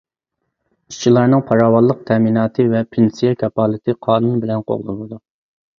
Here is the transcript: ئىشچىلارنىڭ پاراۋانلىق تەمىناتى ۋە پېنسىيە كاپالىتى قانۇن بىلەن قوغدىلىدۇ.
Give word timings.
ئىشچىلارنىڭ 0.91 1.43
پاراۋانلىق 1.51 2.01
تەمىناتى 2.09 2.67
ۋە 2.73 2.83
پېنسىيە 2.97 3.39
كاپالىتى 3.45 4.01
قانۇن 4.09 4.45
بىلەن 4.47 4.71
قوغدىلىدۇ. 4.73 5.27